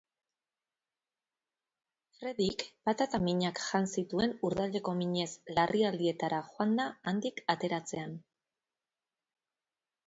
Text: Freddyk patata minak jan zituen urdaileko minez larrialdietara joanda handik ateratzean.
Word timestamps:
Freddyk 2.15 2.59
patata 2.87 3.19
minak 3.27 3.61
jan 3.67 3.85
zituen 3.99 4.33
urdaileko 4.49 4.97
minez 5.03 5.29
larrialdietara 5.59 6.41
joanda 6.51 6.91
handik 7.13 7.45
ateratzean. 7.57 8.19